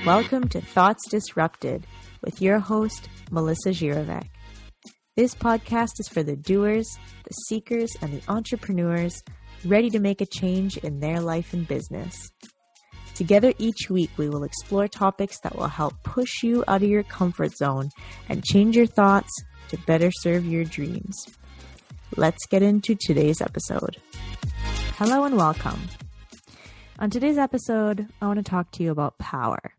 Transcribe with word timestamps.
Mm-hmm. 0.00 0.08
Welcome 0.08 0.48
to 0.48 0.62
Thoughts 0.62 1.06
Disrupted 1.10 1.86
with 2.22 2.40
your 2.40 2.58
host, 2.58 3.10
Melissa 3.30 3.68
Girovec. 3.68 4.30
This 5.14 5.34
podcast 5.34 5.90
is 5.98 6.08
for 6.08 6.22
the 6.22 6.36
doers, 6.36 6.88
the 7.24 7.34
seekers, 7.48 7.90
and 8.00 8.10
the 8.10 8.22
entrepreneurs 8.26 9.22
ready 9.62 9.90
to 9.90 9.98
make 9.98 10.22
a 10.22 10.26
change 10.26 10.78
in 10.78 11.00
their 11.00 11.20
life 11.20 11.52
and 11.52 11.68
business. 11.68 12.32
Together 13.14 13.52
each 13.58 13.90
week, 13.90 14.08
we 14.16 14.30
will 14.30 14.42
explore 14.42 14.88
topics 14.88 15.38
that 15.42 15.54
will 15.54 15.68
help 15.68 16.02
push 16.02 16.42
you 16.42 16.64
out 16.66 16.82
of 16.82 16.88
your 16.88 17.02
comfort 17.02 17.54
zone 17.54 17.90
and 18.30 18.42
change 18.42 18.78
your 18.78 18.86
thoughts 18.86 19.30
to 19.68 19.76
better 19.86 20.10
serve 20.22 20.46
your 20.46 20.64
dreams. 20.64 21.26
Let's 22.16 22.46
get 22.46 22.62
into 22.62 22.94
today's 22.94 23.42
episode. 23.42 23.98
Hello 24.96 25.24
and 25.24 25.36
welcome. 25.36 25.80
On 26.98 27.10
today's 27.10 27.36
episode, 27.36 28.08
I 28.22 28.26
want 28.26 28.38
to 28.38 28.50
talk 28.50 28.70
to 28.72 28.82
you 28.82 28.92
about 28.92 29.18
power. 29.18 29.74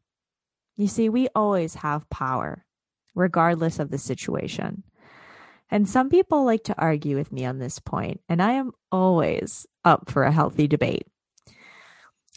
You 0.82 0.88
see, 0.88 1.10
we 1.10 1.28
always 1.36 1.76
have 1.76 2.10
power, 2.10 2.66
regardless 3.14 3.78
of 3.78 3.92
the 3.92 4.00
situation. 4.00 4.82
And 5.70 5.88
some 5.88 6.10
people 6.10 6.44
like 6.44 6.64
to 6.64 6.76
argue 6.76 7.16
with 7.16 7.32
me 7.32 7.46
on 7.46 7.60
this 7.60 7.78
point, 7.78 8.20
and 8.28 8.42
I 8.42 8.54
am 8.54 8.72
always 8.92 9.68
up 9.86 10.10
for 10.10 10.24
a 10.24 10.32
healthy 10.32 10.68
debate. 10.68 11.06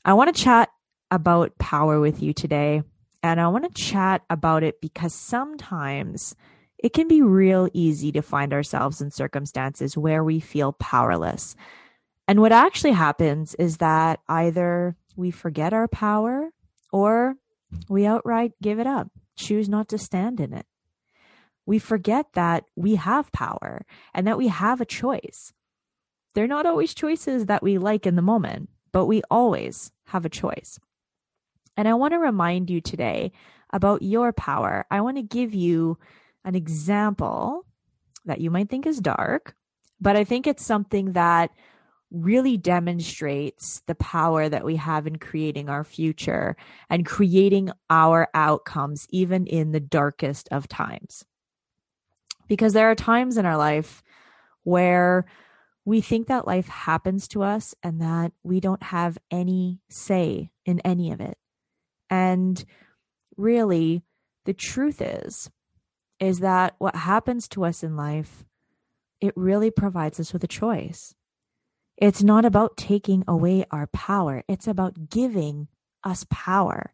I 0.05 0.13
want 0.13 0.37
to 0.37 0.43
chat 0.43 0.69
about 1.11 1.57
power 1.57 2.01
with 2.01 2.23
you 2.23 2.35
today, 2.35 2.83
and 3.23 3.41
I 3.41 3.49
want 3.49 3.65
to 3.65 3.83
chat 3.83 4.21
about 4.29 4.63
it 4.63 4.79
because 4.83 5.15
sometimes 5.15 6.37
it 6.77 6.93
can 6.93 7.09
be 7.09 7.23
real 7.23 7.71
easy 7.73 8.13
to 8.13 8.21
find 8.21 8.53
ourselves 8.53 9.01
in 9.01 9.11
circumstances 9.11 9.97
where 9.97 10.23
we 10.23 10.39
feel 10.39 10.75
powerless. 10.75 11.57
And 12.29 12.43
what 12.43 12.53
actually 12.53 12.93
happens 12.93 13.55
is 13.55 13.79
that 13.79 14.21
either 14.29 14.97
we 15.17 15.31
forget 15.31 15.73
our 15.73 15.89
power 15.89 16.51
or 16.93 17.37
we 17.89 18.07
outright 18.07 18.53
give 18.63 18.79
it 18.79 18.87
up, 18.87 19.09
choose 19.37 19.69
not 19.69 19.89
to 19.89 19.99
stand 19.99 20.41
in 20.41 20.53
it. 20.53 20.67
We 21.67 21.79
forget 21.79 22.27
that 22.35 22.65
we 22.77 22.97
have 22.97 23.33
power 23.33 23.87
and 24.13 24.27
that 24.27 24.39
we 24.39 24.49
have 24.49 24.81
a 24.81 24.87
choice. 24.87 25.53
They're 26.35 26.47
not 26.47 26.67
always 26.67 26.95
choices 26.95 27.47
that 27.47 27.63
we 27.63 27.79
like 27.79 28.07
in 28.07 28.17
the 28.17 28.23
moment, 28.23 28.69
but 28.93 29.07
we 29.07 29.23
always 29.31 29.93
have 30.07 30.25
a 30.25 30.31
choice. 30.31 30.79
And 31.77 31.89
I 31.89 31.95
want 31.95 32.13
to 32.13 32.19
remind 32.19 32.71
you 32.71 32.81
today 32.81 33.33
about 33.73 34.03
your 34.03 34.33
power. 34.33 34.87
I 34.91 35.01
want 35.01 35.17
to 35.17 35.23
give 35.23 35.55
you 35.55 35.99
an 36.45 36.55
example 36.55 37.65
that 38.25 38.41
you 38.41 38.51
might 38.51 38.69
think 38.69 38.87
is 38.87 39.01
dark, 39.01 39.55
but 40.01 40.17
I 40.17 40.25
think 40.25 40.47
it's 40.47 40.65
something 40.65 41.13
that 41.13 41.51
really 42.15 42.57
demonstrates 42.57 43.83
the 43.87 43.95
power 43.97 44.49
that 44.49 44.65
we 44.65 44.77
have 44.77 45.07
in 45.07 45.17
creating 45.17 45.69
our 45.69 45.83
future 45.83 46.57
and 46.89 47.05
creating 47.05 47.71
our 47.91 48.29
outcomes, 48.35 49.07
even 49.11 49.47
in 49.47 49.73
the 49.73 49.81
darkest 49.81 50.49
of 50.51 50.69
times. 50.69 51.25
Because 52.47 52.73
there 52.73 52.91
are 52.91 52.95
times 52.95 53.37
in 53.37 53.47
our 53.47 53.57
life 53.57 54.03
where 54.63 55.27
we 55.85 56.01
think 56.01 56.29
that 56.29 56.47
life 56.47 56.69
happens 56.69 57.27
to 57.29 57.43
us 57.43 57.75
and 57.83 58.01
that 58.01 58.33
we 58.43 58.61
don't 58.61 58.83
have 58.83 59.19
any 59.31 59.81
say 59.91 60.51
in 60.65 60.81
any 60.81 61.11
of 61.11 61.21
it. 61.21 61.37
And 62.09 62.65
really, 63.37 64.03
the 64.45 64.55
truth 64.55 65.03
is, 65.03 65.51
is 66.21 66.39
that 66.39 66.75
what 66.79 66.95
happens 66.95 67.49
to 67.49 67.65
us 67.65 67.83
in 67.83 67.97
life, 67.97 68.45
it 69.21 69.33
really 69.37 69.71
provides 69.71 70.21
us 70.21 70.33
with 70.33 70.45
a 70.45 70.49
choice. 70.49 71.15
It's 71.97 72.23
not 72.23 72.45
about 72.45 72.77
taking 72.77 73.25
away 73.29 73.65
our 73.71 73.87
power. 73.89 74.43
It's 74.49 74.67
about 74.67 75.11
giving 75.11 75.69
us 76.03 76.27
power, 76.31 76.93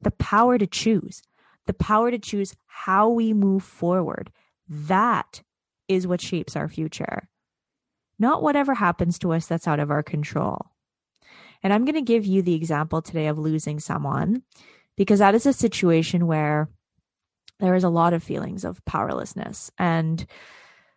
the 0.00 0.10
power 0.10 0.58
to 0.58 0.66
choose, 0.66 1.22
the 1.66 1.72
power 1.72 2.10
to 2.10 2.18
choose 2.18 2.54
how 2.66 3.08
we 3.08 3.32
move 3.32 3.62
forward. 3.62 4.30
That 4.68 5.42
is 5.88 6.06
what 6.06 6.20
shapes 6.20 6.56
our 6.56 6.68
future, 6.68 7.28
not 8.18 8.42
whatever 8.42 8.74
happens 8.74 9.18
to 9.20 9.32
us 9.32 9.46
that's 9.46 9.68
out 9.68 9.80
of 9.80 9.90
our 9.90 10.02
control. 10.02 10.66
And 11.62 11.72
I'm 11.72 11.84
going 11.84 11.94
to 11.94 12.02
give 12.02 12.26
you 12.26 12.42
the 12.42 12.54
example 12.54 13.02
today 13.02 13.28
of 13.28 13.38
losing 13.38 13.78
someone 13.80 14.42
because 14.96 15.20
that 15.20 15.34
is 15.34 15.46
a 15.46 15.52
situation 15.52 16.26
where 16.26 16.68
there 17.60 17.74
is 17.74 17.84
a 17.84 17.88
lot 17.88 18.12
of 18.12 18.22
feelings 18.22 18.64
of 18.64 18.84
powerlessness. 18.84 19.70
And 19.78 20.26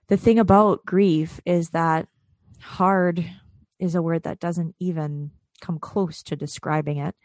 the 0.08 0.18
thing 0.18 0.40
about 0.40 0.86
grief 0.86 1.40
is 1.46 1.70
that 1.70 2.08
hard 2.60 3.24
is 3.80 3.96
a 3.96 4.02
word 4.02 4.24
that 4.24 4.40
doesn't 4.40 4.76
even 4.80 5.32
come 5.62 5.80
close 5.80 6.24
to 6.24 6.36
describing 6.36 6.98
it. 6.98 7.16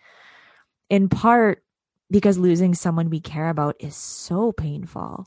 In 0.88 1.08
part 1.08 1.62
because 2.10 2.38
losing 2.38 2.74
someone 2.74 3.08
we 3.08 3.20
care 3.20 3.48
about 3.48 3.76
is 3.78 3.94
so 3.94 4.52
painful. 4.52 5.26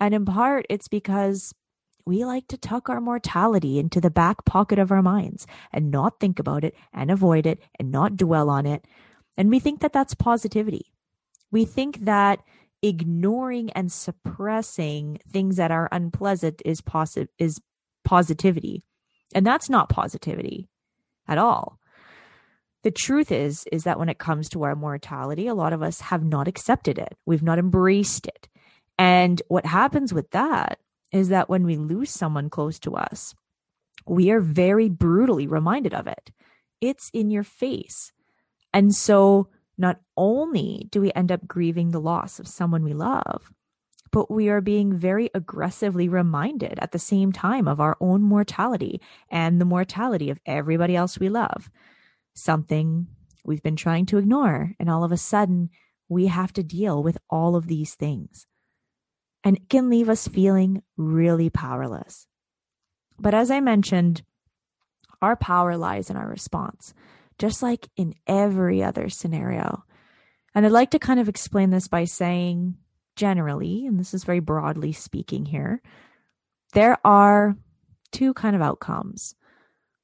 And 0.00 0.14
in 0.14 0.24
part, 0.24 0.64
it's 0.70 0.88
because 0.88 1.52
we 2.06 2.24
like 2.24 2.46
to 2.48 2.56
tuck 2.56 2.88
our 2.88 3.00
mortality 3.00 3.78
into 3.78 4.00
the 4.00 4.10
back 4.10 4.44
pocket 4.44 4.78
of 4.78 4.92
our 4.92 5.02
minds 5.02 5.46
and 5.72 5.90
not 5.90 6.20
think 6.20 6.38
about 6.38 6.64
it 6.64 6.74
and 6.92 7.10
avoid 7.10 7.46
it 7.46 7.60
and 7.78 7.90
not 7.90 8.16
dwell 8.16 8.48
on 8.48 8.64
it. 8.64 8.84
And 9.36 9.50
we 9.50 9.58
think 9.58 9.80
that 9.80 9.92
that's 9.92 10.14
positivity. 10.14 10.92
We 11.50 11.64
think 11.64 12.04
that 12.04 12.40
ignoring 12.80 13.70
and 13.70 13.90
suppressing 13.90 15.18
things 15.28 15.56
that 15.56 15.70
are 15.70 15.88
unpleasant 15.90 16.62
is 16.64 16.80
positive 16.80 17.28
is 17.38 17.60
positivity. 18.04 18.84
And 19.34 19.46
that's 19.46 19.68
not 19.68 19.88
positivity 19.88 20.68
at 21.26 21.38
all. 21.38 21.78
The 22.82 22.90
truth 22.90 23.32
is 23.32 23.64
is 23.72 23.84
that 23.84 23.98
when 23.98 24.08
it 24.08 24.18
comes 24.18 24.48
to 24.50 24.62
our 24.62 24.76
mortality, 24.76 25.46
a 25.46 25.54
lot 25.54 25.72
of 25.72 25.82
us 25.82 26.00
have 26.00 26.24
not 26.24 26.48
accepted 26.48 26.98
it. 26.98 27.16
We've 27.26 27.42
not 27.42 27.58
embraced 27.58 28.26
it. 28.26 28.48
And 28.98 29.42
what 29.48 29.66
happens 29.66 30.12
with 30.12 30.30
that 30.30 30.78
is 31.12 31.28
that 31.28 31.48
when 31.48 31.64
we 31.64 31.76
lose 31.76 32.10
someone 32.10 32.50
close 32.50 32.78
to 32.80 32.94
us, 32.94 33.34
we 34.06 34.30
are 34.30 34.40
very 34.40 34.88
brutally 34.88 35.46
reminded 35.46 35.94
of 35.94 36.06
it. 36.06 36.30
It's 36.80 37.10
in 37.12 37.30
your 37.30 37.42
face. 37.42 38.12
And 38.72 38.94
so 38.94 39.48
not 39.76 40.00
only 40.16 40.86
do 40.90 41.00
we 41.00 41.12
end 41.12 41.32
up 41.32 41.46
grieving 41.46 41.90
the 41.90 42.00
loss 42.00 42.38
of 42.38 42.48
someone 42.48 42.84
we 42.84 42.94
love, 42.94 43.52
but 44.10 44.30
we 44.30 44.48
are 44.48 44.60
being 44.60 44.96
very 44.96 45.30
aggressively 45.34 46.08
reminded 46.08 46.78
at 46.80 46.92
the 46.92 46.98
same 46.98 47.32
time 47.32 47.68
of 47.68 47.80
our 47.80 47.96
own 48.00 48.22
mortality 48.22 49.00
and 49.30 49.60
the 49.60 49.64
mortality 49.64 50.30
of 50.30 50.40
everybody 50.46 50.96
else 50.96 51.18
we 51.18 51.28
love. 51.28 51.70
Something 52.34 53.08
we've 53.44 53.62
been 53.62 53.76
trying 53.76 54.06
to 54.06 54.18
ignore. 54.18 54.74
And 54.78 54.90
all 54.90 55.04
of 55.04 55.12
a 55.12 55.16
sudden, 55.16 55.70
we 56.08 56.26
have 56.26 56.52
to 56.54 56.62
deal 56.62 57.02
with 57.02 57.18
all 57.28 57.56
of 57.56 57.66
these 57.66 57.94
things. 57.94 58.46
And 59.44 59.56
it 59.56 59.68
can 59.68 59.88
leave 59.88 60.08
us 60.08 60.28
feeling 60.28 60.82
really 60.96 61.50
powerless. 61.50 62.26
But 63.18 63.34
as 63.34 63.50
I 63.50 63.60
mentioned, 63.60 64.22
our 65.20 65.36
power 65.36 65.76
lies 65.76 66.10
in 66.10 66.16
our 66.16 66.28
response, 66.28 66.94
just 67.38 67.62
like 67.62 67.88
in 67.96 68.14
every 68.26 68.82
other 68.82 69.08
scenario. 69.08 69.84
And 70.54 70.64
I'd 70.64 70.72
like 70.72 70.90
to 70.90 70.98
kind 70.98 71.20
of 71.20 71.28
explain 71.28 71.70
this 71.70 71.88
by 71.88 72.04
saying 72.04 72.76
generally, 73.18 73.84
and 73.84 73.98
this 73.98 74.14
is 74.14 74.24
very 74.24 74.38
broadly 74.38 74.92
speaking 74.92 75.44
here, 75.46 75.82
there 76.72 76.96
are 77.04 77.56
two 78.12 78.32
kind 78.32 78.54
of 78.54 78.62
outcomes. 78.62 79.34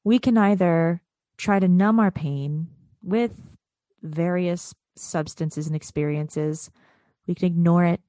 We 0.02 0.18
can 0.18 0.36
either 0.36 1.00
try 1.38 1.60
to 1.60 1.68
numb 1.68 2.00
our 2.00 2.10
pain 2.10 2.68
with 3.02 3.56
various 4.02 4.74
substances 4.96 5.66
and 5.66 5.76
experiences. 5.76 6.70
We 7.26 7.34
can 7.34 7.46
ignore 7.46 7.84
it. 7.84 8.00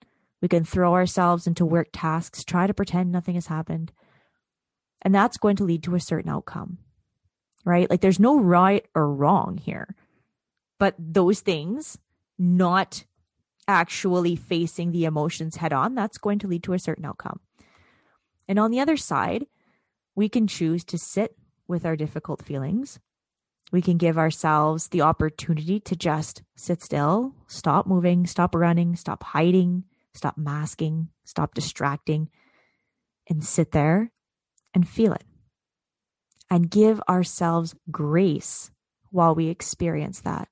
We 0.41 0.47
can 0.47 0.65
throw 0.65 0.93
ourselves 0.93 1.47
into 1.47 1.65
work 1.65 1.87
tasks, 1.93 2.43
try 2.43 2.67
to 2.67 2.73
pretend 2.73 3.11
nothing 3.11 3.35
has 3.35 3.47
happened. 3.47 3.93
And 5.01 5.13
that's 5.13 5.37
going 5.37 5.55
to 5.57 5.63
lead 5.63 5.83
to 5.83 5.95
a 5.95 5.99
certain 5.99 6.31
outcome, 6.31 6.79
right? 7.63 7.89
Like 7.89 8.01
there's 8.01 8.19
no 8.19 8.39
right 8.39 8.85
or 8.95 9.13
wrong 9.13 9.57
here. 9.57 9.95
But 10.79 10.95
those 10.97 11.41
things, 11.41 11.99
not 12.37 13.05
actually 13.67 14.35
facing 14.35 14.91
the 14.91 15.05
emotions 15.05 15.57
head 15.57 15.73
on, 15.73 15.95
that's 15.95 16.17
going 16.17 16.39
to 16.39 16.47
lead 16.47 16.63
to 16.63 16.73
a 16.73 16.79
certain 16.79 17.05
outcome. 17.05 17.39
And 18.47 18.59
on 18.59 18.71
the 18.71 18.79
other 18.79 18.97
side, 18.97 19.45
we 20.15 20.29
can 20.29 20.47
choose 20.47 20.83
to 20.85 20.97
sit 20.97 21.35
with 21.67 21.85
our 21.85 21.95
difficult 21.95 22.43
feelings. 22.43 22.99
We 23.71 23.81
can 23.81 23.97
give 23.97 24.17
ourselves 24.17 24.89
the 24.89 25.01
opportunity 25.01 25.79
to 25.81 25.95
just 25.95 26.43
sit 26.55 26.81
still, 26.81 27.33
stop 27.47 27.87
moving, 27.87 28.27
stop 28.27 28.53
running, 28.53 28.95
stop 28.95 29.23
hiding, 29.23 29.85
stop 30.13 30.37
masking, 30.37 31.09
stop 31.23 31.53
distracting, 31.53 32.29
and 33.27 33.43
sit 33.43 33.71
there 33.71 34.11
and 34.73 34.87
feel 34.87 35.13
it. 35.13 35.23
And 36.49 36.69
give 36.69 37.01
ourselves 37.09 37.75
grace 37.89 38.69
while 39.09 39.33
we 39.33 39.47
experience 39.47 40.21
that 40.21 40.47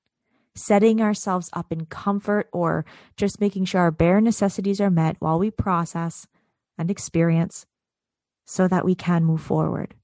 setting 0.54 1.00
ourselves 1.00 1.50
up 1.52 1.72
in 1.72 1.86
comfort 1.86 2.48
or 2.52 2.84
just 3.16 3.40
making 3.40 3.64
sure 3.64 3.80
our 3.80 3.90
bare 3.90 4.20
necessities 4.20 4.80
are 4.80 4.90
met 4.90 5.16
while 5.18 5.38
we 5.38 5.50
process 5.50 6.26
and 6.78 6.90
experience 6.90 7.66
so 8.44 8.68
that 8.68 8.84
we 8.84 8.94
can 8.94 9.24
move 9.24 9.40
forward. 9.40 9.94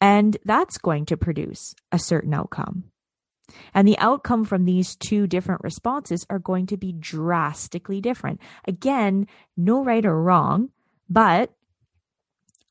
And 0.00 0.36
that's 0.44 0.78
going 0.78 1.06
to 1.06 1.16
produce 1.16 1.74
a 1.90 1.98
certain 1.98 2.34
outcome. 2.34 2.84
And 3.72 3.86
the 3.86 3.98
outcome 3.98 4.44
from 4.44 4.64
these 4.64 4.96
two 4.96 5.26
different 5.26 5.62
responses 5.62 6.26
are 6.28 6.38
going 6.38 6.66
to 6.66 6.76
be 6.76 6.92
drastically 6.92 8.00
different. 8.00 8.40
Again, 8.66 9.26
no 9.56 9.84
right 9.84 10.04
or 10.04 10.20
wrong, 10.20 10.70
but 11.08 11.52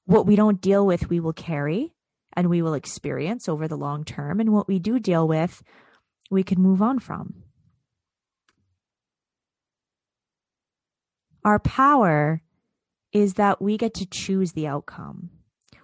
what 0.05 0.27
we 0.27 0.35
don't 0.35 0.61
deal 0.61 0.85
with, 0.85 1.09
we 1.09 1.19
will 1.19 1.33
carry 1.33 1.93
and 2.33 2.49
we 2.49 2.61
will 2.61 2.73
experience 2.73 3.47
over 3.47 3.67
the 3.67 3.77
long 3.77 4.03
term. 4.03 4.39
And 4.39 4.51
what 4.51 4.67
we 4.67 4.77
do 4.77 4.99
deal 4.99 5.27
with, 5.27 5.63
we 6.29 6.43
can 6.43 6.61
move 6.61 6.81
on 6.81 6.99
from. 6.99 7.43
Our 11.43 11.59
power 11.59 12.41
is 13.13 13.35
that 13.35 13.61
we 13.61 13.77
get 13.77 13.93
to 13.95 14.05
choose 14.05 14.53
the 14.53 14.67
outcome. 14.67 15.29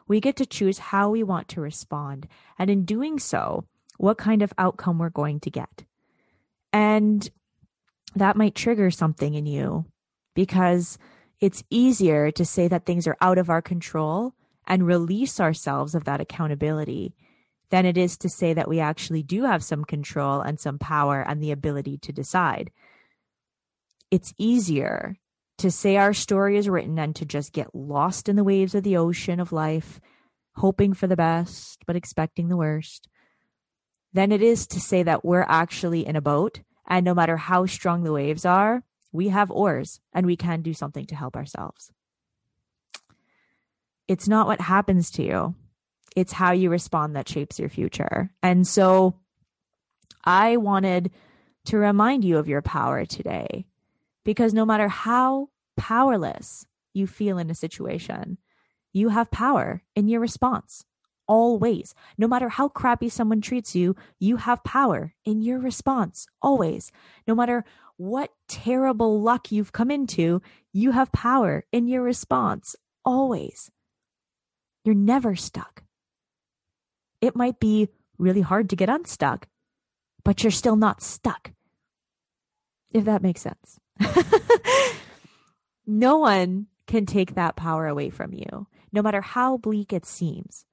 We 0.08 0.20
get 0.20 0.36
to 0.38 0.46
choose 0.46 0.80
how 0.80 1.10
we 1.10 1.24
want 1.24 1.48
to 1.50 1.62
respond. 1.62 2.28
And 2.58 2.70
in 2.70 2.84
doing 2.84 3.20
so, 3.20 3.66
what 3.98 4.18
kind 4.18 4.42
of 4.42 4.54
outcome 4.58 4.98
we're 4.98 5.10
going 5.10 5.40
to 5.42 5.52
get. 5.52 5.86
And 6.74 7.30
that 8.16 8.36
might 8.36 8.56
trigger 8.56 8.90
something 8.92 9.36
in 9.36 9.46
you 9.46 9.86
because 10.34 10.98
it's 11.40 11.64
easier 11.70 12.32
to 12.32 12.46
say 12.46 12.68
that 12.68 12.86
things 12.86 13.08
are 13.08 13.18
out 13.22 13.38
of 13.38 13.50
our 13.50 13.62
control 13.62 14.34
and 14.68 14.86
release 14.86 15.40
ourselves 15.40 15.96
of 15.96 16.06
that 16.06 16.22
accountability 16.22 17.16
than 17.72 17.86
it 17.86 17.98
is 17.98 18.18
to 18.18 18.30
say 18.30 18.54
that 18.54 18.68
we 18.68 18.80
actually 18.80 19.24
do 19.24 19.44
have 19.44 19.64
some 19.64 19.84
control 19.84 20.42
and 20.42 20.60
some 20.60 20.78
power 20.78 21.22
and 21.28 21.42
the 21.42 21.52
ability 21.52 21.98
to 21.98 22.12
decide. 22.12 22.70
It's 24.12 24.34
easier 24.38 25.18
to 25.58 25.72
say 25.72 25.96
our 25.96 26.14
story 26.14 26.58
is 26.58 26.70
written 26.70 27.00
and 27.00 27.16
to 27.16 27.26
just 27.26 27.54
get 27.54 27.74
lost 27.74 28.28
in 28.28 28.36
the 28.36 28.44
waves 28.44 28.76
of 28.76 28.84
the 28.84 28.98
ocean 28.98 29.40
of 29.40 29.54
life, 29.54 30.02
hoping 30.58 30.94
for 30.94 31.08
the 31.08 31.16
best, 31.16 31.84
but 31.88 31.96
expecting 31.96 32.50
the 32.50 32.58
worst, 32.58 33.08
than 34.12 34.32
it 34.34 34.42
is 34.42 34.68
to 34.68 34.80
say 34.80 35.02
that 35.04 35.24
we're 35.24 35.46
actually 35.48 36.06
in 36.06 36.18
a 36.18 36.22
boat 36.22 36.62
and 36.88 37.06
no 37.06 37.14
matter 37.14 37.38
how 37.38 37.66
strong 37.66 38.04
the 38.04 38.12
waves 38.12 38.44
are, 38.44 38.84
we 39.14 39.30
have 39.30 39.50
oars 39.50 40.02
and 40.14 40.26
we 40.26 40.36
can 40.36 40.62
do 40.62 40.74
something 40.74 41.06
to 41.06 41.16
help 41.16 41.38
ourselves. 41.38 41.92
It's 44.10 44.28
not 44.28 44.48
what 44.48 44.60
happens 44.60 45.10
to 45.12 45.24
you, 45.24 45.56
it's 46.16 46.34
how 46.34 46.52
you 46.52 46.70
respond 46.70 47.16
that 47.16 47.30
shapes 47.30 47.60
your 47.60 47.70
future. 47.70 48.32
And 48.44 48.68
so 48.68 49.16
I 50.24 50.58
wanted 50.58 51.12
to 51.66 51.78
remind 51.78 52.24
you 52.24 52.38
of 52.38 52.48
your 52.48 52.62
power 52.62 53.06
today 53.06 53.66
because 54.24 54.54
no 54.54 54.66
matter 54.66 54.88
how 54.88 55.50
powerless 55.78 56.66
you 56.94 57.08
feel 57.08 57.38
in 57.38 57.50
a 57.50 57.56
situation, 57.56 58.38
you 58.94 59.10
have 59.10 59.32
power 59.32 59.84
in 59.96 60.08
your 60.08 60.20
response 60.20 60.86
always. 61.28 61.94
No 62.18 62.28
matter 62.28 62.50
how 62.50 62.68
crappy 62.68 63.08
someone 63.08 63.42
treats 63.42 63.76
you, 63.76 63.96
you 64.20 64.38
have 64.38 64.64
power 64.64 65.14
in 65.24 65.42
your 65.42 65.60
response 65.60 66.28
always. 66.42 66.92
No 67.26 67.36
matter 67.36 67.64
what 67.96 68.32
terrible 68.48 69.22
luck 69.22 69.52
you've 69.52 69.72
come 69.72 69.92
into, 69.92 70.42
you 70.74 70.92
have 70.92 71.12
power 71.12 71.66
in 71.72 71.88
your 71.88 72.02
response 72.02 72.76
always. 73.06 73.72
You're 74.84 74.96
never 74.96 75.36
stuck. 75.36 75.84
It 77.22 77.36
might 77.36 77.60
be 77.60 77.90
really 78.18 78.42
hard 78.42 78.70
to 78.70 78.76
get 78.76 78.90
unstuck, 78.90 79.48
but 80.24 80.44
you're 80.44 80.52
still 80.52 80.76
not 80.76 81.02
stuck. 81.02 81.52
If 82.94 83.06
that 83.06 83.22
makes 83.22 83.42
sense. 83.42 83.80
no 85.88 86.18
one 86.18 86.68
can 86.88 87.06
take 87.06 87.36
that 87.36 87.56
power 87.56 87.88
away 87.88 88.10
from 88.10 88.34
you, 88.34 88.68
no 88.92 89.02
matter 89.02 89.22
how 89.22 89.58
bleak 89.58 89.94
it 89.94 90.06
seems. 90.06 90.66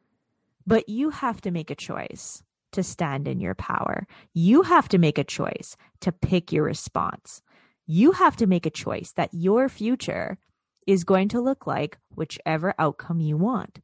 But 0.67 0.89
you 0.89 1.11
have 1.11 1.41
to 1.43 1.51
make 1.51 1.71
a 1.71 1.77
choice 1.77 2.43
to 2.73 2.83
stand 2.83 3.29
in 3.29 3.41
your 3.41 3.55
power. 3.55 4.07
You 4.35 4.63
have 4.63 4.89
to 4.91 4.99
make 4.99 5.19
a 5.19 5.25
choice 5.25 5.77
to 6.01 6.13
pick 6.13 6.53
your 6.53 6.65
response. 6.65 7.43
You 7.87 8.13
have 8.13 8.37
to 8.37 8.47
make 8.47 8.67
a 8.67 8.71
choice 8.71 9.13
that 9.13 9.33
your 9.33 9.69
future 9.69 10.39
is 10.87 11.05
going 11.05 11.29
to 11.29 11.41
look 11.41 11.67
like 11.67 11.99
whichever 12.15 12.75
outcome 12.79 13.21
you 13.21 13.37
want. 13.37 13.81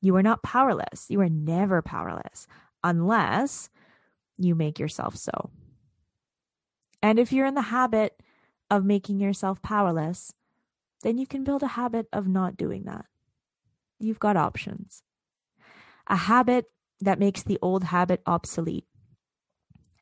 You 0.00 0.14
are 0.16 0.22
not 0.22 0.42
powerless. 0.42 1.06
You 1.08 1.20
are 1.20 1.28
never 1.28 1.82
powerless 1.82 2.46
unless 2.84 3.70
you 4.38 4.54
make 4.54 4.78
yourself 4.78 5.16
so. 5.16 5.50
And 7.02 7.18
if 7.18 7.32
you're 7.32 7.46
in 7.46 7.54
the 7.54 7.62
habit 7.62 8.20
of 8.70 8.84
making 8.84 9.20
yourself 9.20 9.62
powerless, 9.62 10.32
then 11.02 11.18
you 11.18 11.26
can 11.26 11.44
build 11.44 11.62
a 11.62 11.68
habit 11.68 12.06
of 12.12 12.26
not 12.26 12.56
doing 12.56 12.84
that. 12.84 13.06
You've 13.98 14.20
got 14.20 14.36
options 14.36 15.02
a 16.08 16.16
habit 16.16 16.66
that 17.00 17.18
makes 17.18 17.42
the 17.42 17.58
old 17.60 17.84
habit 17.84 18.22
obsolete. 18.26 18.86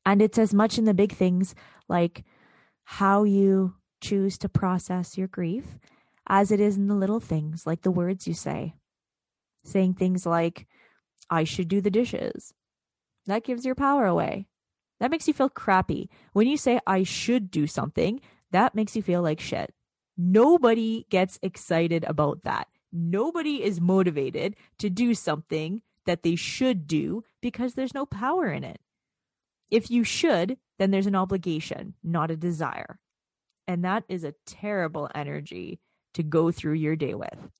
And 0.07 0.21
it's 0.21 0.39
as 0.39 0.53
much 0.53 0.79
in 0.79 0.85
the 0.85 0.95
big 0.95 1.13
things 1.13 1.55
like 1.89 2.25
how 2.85 3.25
you 3.25 3.75
choose 4.01 4.37
to 4.39 4.49
process 4.49 5.17
your 5.17 5.29
grief 5.29 5.79
as 6.27 6.51
it 6.51 6.61
is 6.61 6.77
in 6.77 6.89
the 6.89 6.95
little 6.95 7.21
things 7.21 7.67
like 7.67 7.83
the 7.83 7.91
words 7.91 8.27
you 8.27 8.35
say. 8.35 8.75
Saying 9.65 9.95
things 9.95 10.27
like, 10.27 10.67
I 11.31 11.45
should 11.45 11.69
do 11.69 11.81
the 11.81 11.91
dishes. 11.91 12.55
That 13.27 13.45
gives 13.45 13.65
your 13.65 13.75
power 13.75 14.07
away. 14.07 14.47
That 15.01 15.11
makes 15.11 15.27
you 15.27 15.35
feel 15.35 15.49
crappy. 15.49 16.11
When 16.33 16.47
you 16.47 16.57
say, 16.57 16.81
I 16.87 17.03
should 17.03 17.51
do 17.51 17.67
something, 17.67 18.21
that 18.53 18.75
makes 18.75 18.95
you 18.95 19.03
feel 19.03 19.23
like 19.23 19.41
shit. 19.41 19.73
Nobody 20.17 21.07
gets 21.11 21.39
excited 21.43 22.05
about 22.05 22.45
that. 22.45 22.69
Nobody 22.93 23.63
is 23.63 23.81
motivated 23.81 24.55
to 24.79 24.89
do 24.89 25.15
something 25.15 25.83
that 26.07 26.23
they 26.23 26.37
should 26.37 26.87
do 26.87 27.25
because 27.41 27.75
there's 27.75 27.95
no 27.95 28.07
power 28.07 28.47
in 28.47 28.63
it. 28.63 28.81
If 29.71 29.91
you 29.91 30.05
should, 30.05 30.59
then 30.79 30.91
there's 30.91 31.07
an 31.07 31.17
obligation, 31.17 31.95
not 32.05 32.31
a 32.31 32.37
desire. 32.37 33.01
And 33.67 33.85
that 33.85 34.05
is 34.09 34.23
a 34.23 34.35
terrible 34.47 35.11
energy 35.15 35.81
to 36.13 36.23
go 36.23 36.53
through 36.53 36.75
your 36.75 36.95
day 36.95 37.15
with. 37.15 37.51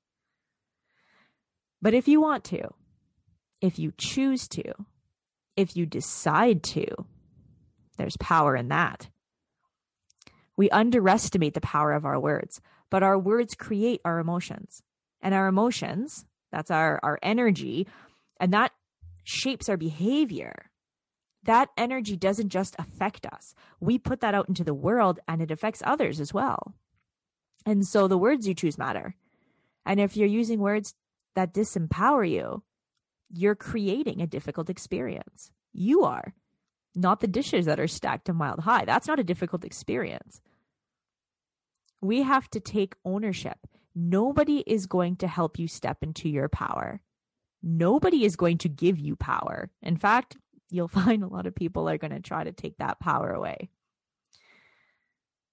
But 1.85 1.93
if 1.93 2.09
you 2.09 2.19
want 2.19 2.45
to, 2.45 2.71
if 3.61 3.79
you 3.79 3.93
choose 3.99 4.49
to, 4.49 4.73
if 5.55 5.77
you 5.77 5.85
decide 5.85 6.63
to, 6.63 6.87
there's 7.99 8.17
power 8.17 8.57
in 8.57 8.69
that. 8.69 9.11
We 10.57 10.71
underestimate 10.71 11.53
the 11.53 11.61
power 11.61 11.93
of 11.93 12.07
our 12.07 12.19
words, 12.19 12.63
but 12.89 13.03
our 13.03 13.19
words 13.19 13.55
create 13.55 14.01
our 14.03 14.19
emotions. 14.19 14.83
And 15.21 15.35
our 15.35 15.47
emotions, 15.47 16.25
that's 16.51 16.71
our, 16.71 17.01
our 17.03 17.19
energy, 17.23 17.87
and 18.41 18.51
that 18.55 18.73
shapes 19.23 19.69
our 19.69 19.77
behavior. 19.77 20.71
That 21.43 21.69
energy 21.77 22.17
doesn't 22.17 22.49
just 22.49 22.75
affect 22.79 23.27
us. 23.27 23.55
We 23.79 23.99
put 23.99 24.21
that 24.21 24.35
out 24.35 24.49
into 24.49 24.65
the 24.65 24.73
world 24.73 25.21
and 25.29 25.43
it 25.43 25.51
affects 25.51 25.83
others 25.85 26.19
as 26.19 26.33
well. 26.33 26.77
And 27.67 27.87
so 27.87 28.09
the 28.09 28.17
words 28.17 28.49
you 28.49 28.55
choose 28.55 28.79
matter. 28.79 29.17
And 29.85 30.01
if 30.01 30.17
you're 30.17 30.27
using 30.27 30.61
words 30.61 30.95
that 31.35 31.55
disempower 31.55 32.29
you, 32.29 32.63
you're 33.31 33.55
creating 33.55 34.21
a 34.21 34.27
difficult 34.27 34.71
experience. 34.71 35.51
You 35.73 36.05
are, 36.05 36.35
not 36.95 37.21
the 37.21 37.27
dishes 37.27 37.67
that 37.67 37.81
are 37.81 37.89
stacked 37.89 38.29
a 38.29 38.33
mile 38.33 38.61
high. 38.61 38.85
That's 38.85 39.09
not 39.09 39.19
a 39.19 39.25
difficult 39.25 39.65
experience. 39.65 40.41
We 42.01 42.23
have 42.23 42.49
to 42.51 42.61
take 42.61 42.97
ownership. 43.05 43.59
Nobody 43.95 44.59
is 44.67 44.87
going 44.87 45.17
to 45.17 45.29
help 45.29 45.59
you 45.59 45.67
step 45.67 46.03
into 46.03 46.29
your 46.29 46.49
power 46.49 47.01
nobody 47.65 48.25
is 48.25 48.37
going 48.37 48.59
to 48.59 48.69
give 48.69 48.99
you 48.99 49.17
power. 49.17 49.71
In 49.83 49.97
fact, 49.97 50.37
you'll 50.71 50.89
find 51.03 51.23
a 51.25 51.29
lot 51.29 51.47
of 51.47 51.55
people 51.55 51.89
are 51.89 51.99
going 51.99 52.13
to 52.13 52.21
try 52.21 52.45
to 52.45 52.53
take 52.53 52.77
that 52.79 53.01
power 53.01 53.33
away. 53.33 53.71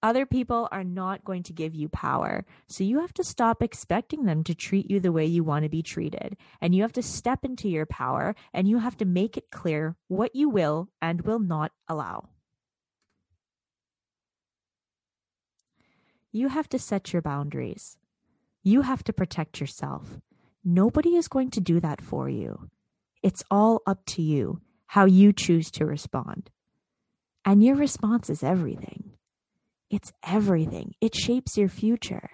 Other 0.02 0.26
people 0.26 0.68
are 0.72 0.82
not 0.82 1.24
going 1.24 1.44
to 1.44 1.52
give 1.52 1.76
you 1.76 1.88
power. 1.88 2.44
So 2.66 2.82
you 2.82 3.00
have 3.00 3.14
to 3.14 3.24
stop 3.24 3.62
expecting 3.62 4.24
them 4.24 4.42
to 4.44 4.54
treat 4.54 4.90
you 4.90 4.98
the 4.98 5.12
way 5.12 5.24
you 5.24 5.44
want 5.44 5.62
to 5.64 5.68
be 5.68 5.82
treated. 5.82 6.36
And 6.60 6.74
you 6.74 6.82
have 6.82 6.92
to 6.94 7.02
step 7.02 7.44
into 7.44 7.68
your 7.68 7.86
power 7.86 8.34
and 8.52 8.66
you 8.66 8.78
have 8.78 8.96
to 8.96 9.04
make 9.04 9.36
it 9.36 9.52
clear 9.52 9.96
what 10.08 10.34
you 10.34 10.48
will 10.48 10.88
and 11.00 11.22
will 11.22 11.38
not 11.38 11.70
allow. 11.88 12.30
You 16.32 16.48
have 16.48 16.68
to 16.70 16.78
set 16.78 17.12
your 17.12 17.22
boundaries. 17.22 17.98
You 18.62 18.82
have 18.82 19.04
to 19.04 19.12
protect 19.12 19.60
yourself. 19.60 20.18
Nobody 20.64 21.16
is 21.16 21.28
going 21.28 21.50
to 21.50 21.60
do 21.60 21.78
that 21.80 22.00
for 22.00 22.28
you. 22.28 22.70
It's 23.22 23.44
all 23.50 23.82
up 23.86 24.04
to 24.06 24.22
you 24.22 24.62
how 24.86 25.04
you 25.04 25.32
choose 25.32 25.70
to 25.72 25.86
respond. 25.86 26.50
And 27.44 27.62
your 27.62 27.76
response 27.76 28.30
is 28.30 28.42
everything. 28.42 29.01
It's 29.92 30.10
everything. 30.26 30.94
It 31.02 31.14
shapes 31.14 31.58
your 31.58 31.68
future. 31.68 32.30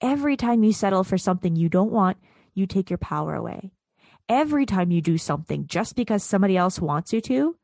Every 0.00 0.34
time 0.34 0.64
you 0.64 0.72
settle 0.72 1.04
for 1.04 1.18
something 1.18 1.54
you 1.54 1.68
don't 1.68 1.92
want, 1.92 2.16
you 2.54 2.66
take 2.66 2.88
your 2.88 2.96
power 2.96 3.34
away. 3.34 3.72
Every 4.30 4.64
time 4.64 4.90
you 4.90 5.02
do 5.02 5.18
something 5.18 5.66
just 5.66 5.94
because 5.94 6.24
somebody 6.24 6.56
else 6.56 6.80
wants 6.80 7.12
you 7.12 7.20
to, 7.20 7.56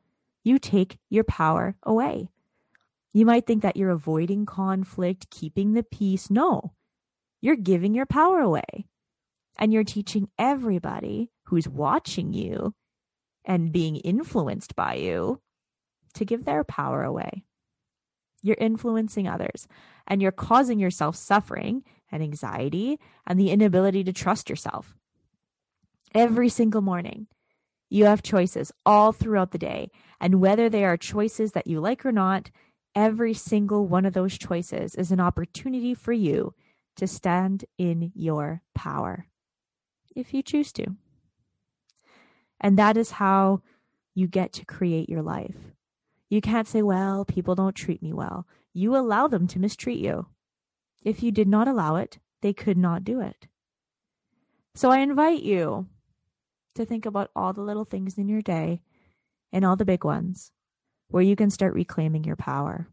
you 0.45 0.59
take 0.59 0.99
your 1.09 1.25
power 1.25 1.77
away. 1.83 2.29
You 3.15 3.25
might 3.25 3.47
think 3.47 3.63
that 3.63 3.79
you're 3.79 3.89
avoiding 3.89 4.45
conflict, 4.45 5.31
keeping 5.31 5.73
the 5.73 5.83
peace. 5.83 6.29
No, 6.31 6.75
you're 7.41 7.57
giving 7.57 7.95
your 7.95 8.05
power 8.05 8.41
away 8.41 8.87
and 9.59 9.73
you're 9.73 9.83
teaching 9.83 10.29
everybody 10.39 11.31
who's 11.45 11.67
watching 11.67 12.35
you 12.35 12.75
and 13.47 13.73
being 13.73 13.97
influenced 13.97 14.77
by 14.77 14.97
you 14.97 15.41
to 16.13 16.27
give 16.27 16.45
their 16.45 16.65
power 16.65 17.03
away. 17.03 17.47
You're 18.47 18.57
influencing 18.61 19.27
others 19.27 19.67
and 20.07 20.23
you're 20.23 20.31
causing 20.31 20.79
yourself 20.79 21.17
suffering 21.17 21.83
and 22.13 22.23
anxiety 22.23 23.01
and 23.27 23.41
the 23.41 23.51
inability 23.51 24.05
to 24.05 24.13
trust 24.13 24.49
yourself. 24.49 24.95
Every 26.15 26.49
single 26.49 26.81
morning, 26.81 27.27
you 27.91 28.05
have 28.05 28.23
choices 28.23 28.71
all 28.85 29.11
throughout 29.11 29.51
the 29.51 29.59
day. 29.59 29.91
And 30.21 30.41
whether 30.41 30.69
they 30.69 30.85
are 30.85 30.97
choices 30.97 31.53
that 31.53 31.67
you 31.67 31.81
like 31.81 32.07
or 32.07 32.13
not, 32.13 32.51
every 32.95 33.35
single 33.35 33.87
one 33.87 34.05
of 34.05 34.13
those 34.13 34.39
choices 34.39 34.95
is 34.95 35.11
an 35.11 35.21
opportunity 35.21 35.93
for 35.93 36.13
you 36.13 36.55
to 36.97 37.09
stand 37.09 37.65
in 37.77 38.13
your 38.15 38.63
power 38.75 39.27
if 40.15 40.33
you 40.33 40.43
choose 40.43 40.73
to. 40.73 40.87
And 42.61 42.79
that 42.79 42.97
is 42.97 43.11
how 43.13 43.63
you 44.15 44.29
get 44.29 44.53
to 44.55 44.65
create 44.65 45.09
your 45.09 45.23
life. 45.23 45.76
You 46.29 46.41
can't 46.41 46.67
say, 46.67 46.83
well, 46.83 47.25
people 47.25 47.55
don't 47.55 47.75
treat 47.77 48.03
me 48.03 48.13
well. 48.13 48.47
You 48.73 48.97
allow 48.97 49.29
them 49.29 49.47
to 49.49 49.59
mistreat 49.59 49.99
you. 49.99 50.27
If 51.03 51.23
you 51.23 51.31
did 51.31 51.49
not 51.49 51.69
allow 51.69 51.97
it, 51.97 52.19
they 52.43 52.53
could 52.53 52.77
not 52.77 53.05
do 53.05 53.21
it. 53.21 53.47
So 54.75 54.91
I 54.91 54.99
invite 54.99 55.43
you 55.43 55.87
to 56.75 56.85
think 56.85 57.07
about 57.07 57.31
all 57.35 57.53
the 57.53 57.63
little 57.63 57.85
things 57.85 58.19
in 58.19 58.29
your 58.29 58.43
day 58.43 58.83
and 59.53 59.65
all 59.65 59.77
the 59.77 59.85
big 59.85 60.05
ones 60.05 60.53
where 61.09 61.23
you 61.23 61.37
can 61.37 61.51
start 61.51 61.75
reclaiming 61.75 62.25
your 62.25 62.37
power, 62.37 62.89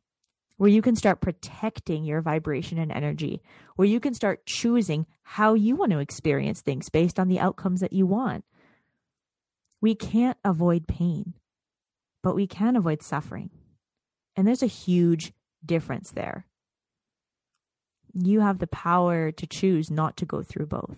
where 0.58 0.70
you 0.70 0.82
can 0.82 0.96
start 0.96 1.20
protecting 1.20 2.06
your 2.06 2.22
vibration 2.22 2.78
and 2.78 2.92
energy, 2.92 3.42
where 3.76 3.88
you 3.88 4.00
can 4.00 4.14
start 4.14 4.46
choosing 4.46 5.06
how 5.24 5.56
you 5.56 5.76
want 5.76 5.92
to 5.92 6.00
experience 6.00 6.62
things 6.62 6.90
based 6.90 7.20
on 7.20 7.28
the 7.28 7.40
outcomes 7.40 7.82
that 7.82 7.94
you 7.94 8.06
want. 8.06 8.46
We 9.82 9.96
can't 9.96 10.38
avoid 10.46 10.88
pain, 10.88 11.34
but 12.24 12.36
we 12.36 12.48
can 12.48 12.76
avoid 12.76 13.04
suffering. 13.04 13.52
And 14.36 14.48
there's 14.48 14.64
a 14.64 14.68
huge 14.68 15.34
difference 15.64 16.10
there. 16.12 16.48
You 18.14 18.40
have 18.40 18.60
the 18.60 18.68
power 18.68 19.32
to 19.32 19.46
choose 19.48 19.92
not 19.92 20.18
to 20.18 20.26
go 20.26 20.42
through 20.42 20.68
both. 20.68 20.98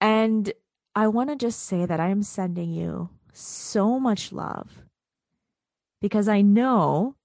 And 0.00 0.52
I 0.94 1.08
want 1.08 1.30
to 1.30 1.36
just 1.36 1.62
say 1.62 1.84
that 1.84 2.00
I 2.00 2.08
am 2.08 2.22
sending 2.22 2.72
you 2.72 3.10
so 3.32 4.00
much 4.00 4.32
love 4.32 4.82
because 6.00 6.28
I 6.28 6.40
know 6.40 7.16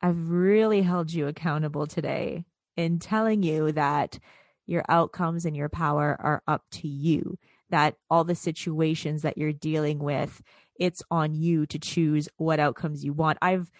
I've 0.00 0.30
really 0.30 0.82
held 0.82 1.12
you 1.12 1.26
accountable 1.26 1.86
today 1.86 2.44
in 2.76 2.98
telling 2.98 3.42
you 3.42 3.72
that 3.72 4.18
your 4.66 4.84
outcomes 4.88 5.44
and 5.44 5.56
your 5.56 5.68
power 5.68 6.16
are 6.20 6.42
up 6.46 6.64
to 6.72 6.88
you, 6.88 7.38
that 7.70 7.96
all 8.10 8.24
the 8.24 8.34
situations 8.34 9.22
that 9.22 9.38
you're 9.38 9.52
dealing 9.52 9.98
with, 9.98 10.42
it's 10.78 11.02
on 11.10 11.34
you 11.34 11.66
to 11.66 11.78
choose 11.78 12.28
what 12.36 12.60
outcomes 12.60 13.04
you 13.04 13.12
want. 13.12 13.38
I've 13.42 13.70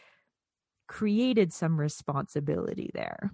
created 0.87 1.52
some 1.52 1.78
responsibility 1.78 2.90
there. 2.95 3.33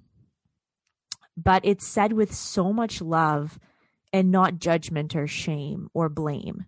But 1.36 1.64
it's 1.64 1.86
said 1.86 2.12
with 2.12 2.34
so 2.34 2.72
much 2.72 3.00
love 3.00 3.58
and 4.12 4.30
not 4.30 4.58
judgment 4.58 5.16
or 5.16 5.26
shame 5.26 5.88
or 5.94 6.08
blame. 6.08 6.66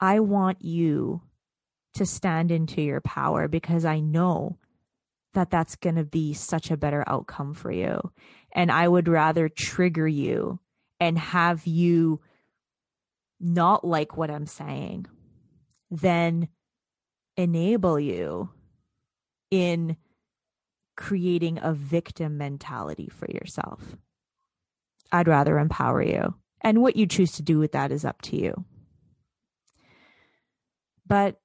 I 0.00 0.20
want 0.20 0.62
you 0.62 1.22
to 1.94 2.04
stand 2.04 2.50
into 2.50 2.82
your 2.82 3.00
power 3.00 3.46
because 3.46 3.84
I 3.84 4.00
know 4.00 4.58
that 5.34 5.50
that's 5.50 5.76
going 5.76 5.96
to 5.96 6.04
be 6.04 6.34
such 6.34 6.70
a 6.70 6.76
better 6.76 7.04
outcome 7.06 7.54
for 7.54 7.70
you. 7.70 8.00
And 8.52 8.70
I 8.70 8.88
would 8.88 9.08
rather 9.08 9.48
trigger 9.48 10.06
you 10.06 10.60
and 11.00 11.18
have 11.18 11.66
you 11.66 12.20
not 13.40 13.84
like 13.84 14.16
what 14.16 14.30
I'm 14.30 14.46
saying 14.46 15.06
then 15.90 16.48
enable 17.36 17.98
you 17.98 18.50
in 19.50 19.96
creating 20.96 21.58
a 21.62 21.72
victim 21.72 22.38
mentality 22.38 23.08
for 23.08 23.30
yourself. 23.30 23.96
I'd 25.12 25.28
rather 25.28 25.58
empower 25.58 26.02
you. 26.02 26.34
And 26.60 26.80
what 26.80 26.96
you 26.96 27.06
choose 27.06 27.32
to 27.32 27.42
do 27.42 27.58
with 27.58 27.72
that 27.72 27.92
is 27.92 28.04
up 28.04 28.22
to 28.22 28.36
you. 28.36 28.64
But 31.06 31.40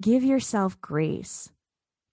give 0.00 0.22
yourself 0.22 0.80
grace 0.80 1.50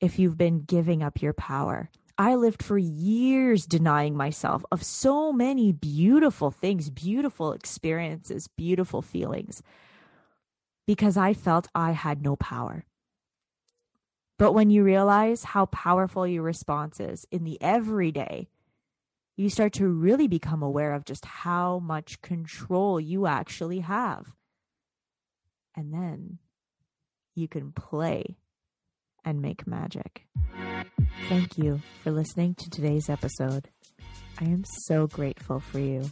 if 0.02 0.18
you've 0.18 0.38
been 0.38 0.64
giving 0.64 1.04
up 1.04 1.22
your 1.22 1.34
power. 1.34 1.90
I 2.18 2.36
lived 2.36 2.64
for 2.64 2.78
years 2.78 3.66
denying 3.66 4.16
myself 4.16 4.64
of 4.72 4.84
so 4.84 5.34
many 5.34 5.74
beautiful 5.74 6.50
things, 6.50 6.90
beautiful 6.90 7.52
experiences, 7.52 8.48
beautiful 8.48 9.02
feelings, 9.02 9.62
because 10.88 11.18
I 11.18 11.34
felt 11.34 11.68
I 11.76 11.92
had 11.92 12.22
no 12.22 12.38
power. 12.38 12.86
But 14.38 14.54
when 14.54 14.70
you 14.70 14.84
realize 14.84 15.44
how 15.44 15.66
powerful 15.68 16.26
your 16.28 16.44
response 16.44 17.00
is 17.00 17.26
in 17.32 17.44
the 17.44 17.62
everyday, 17.62 18.48
you 19.36 19.50
start 19.50 19.74
to 19.74 19.88
really 19.88 20.28
become 20.28 20.64
aware 20.64 20.94
of 20.94 21.06
just 21.06 21.26
how 21.26 21.80
much 21.80 22.22
control 22.22 23.00
you 23.00 23.28
actually 23.28 23.80
have. 23.80 24.34
And 25.76 25.94
then 25.94 26.40
you 27.34 27.50
can 27.50 27.74
play 27.74 28.38
and 29.26 29.42
make 29.42 29.68
magic. 29.68 30.26
Thank 31.28 31.58
you 31.58 31.82
for 32.04 32.12
listening 32.12 32.56
to 32.56 32.70
today's 32.70 33.10
episode. 33.10 33.70
I 34.40 34.46
am 34.46 34.64
so 34.86 35.08
grateful 35.08 35.60
for 35.60 35.80
you. 35.80 36.12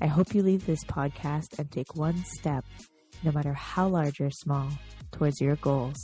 I 0.00 0.06
hope 0.06 0.34
you 0.34 0.42
leave 0.42 0.66
this 0.66 0.84
podcast 0.84 1.58
and 1.58 1.70
take 1.70 1.96
one 1.96 2.24
step, 2.38 2.64
no 3.22 3.32
matter 3.32 3.52
how 3.52 3.88
large 3.88 4.20
or 4.20 4.30
small, 4.30 4.68
towards 5.10 5.40
your 5.40 5.56
goals. 5.56 5.96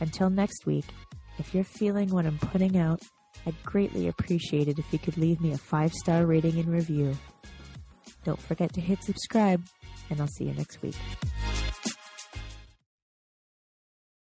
Until 0.00 0.30
next 0.30 0.66
week, 0.66 0.86
if 1.38 1.54
you're 1.54 1.64
feeling 1.64 2.10
what 2.10 2.26
I'm 2.26 2.38
putting 2.38 2.78
out, 2.78 3.02
I'd 3.46 3.62
greatly 3.64 4.08
appreciate 4.08 4.68
it 4.68 4.78
if 4.78 4.92
you 4.92 4.98
could 4.98 5.16
leave 5.16 5.40
me 5.40 5.52
a 5.52 5.58
five 5.58 5.92
star 5.92 6.26
rating 6.26 6.58
and 6.58 6.68
review. 6.68 7.16
Don't 8.24 8.40
forget 8.40 8.72
to 8.74 8.80
hit 8.80 9.02
subscribe, 9.04 9.64
and 10.10 10.20
I'll 10.20 10.26
see 10.26 10.44
you 10.44 10.54
next 10.54 10.82
week. 10.82 10.96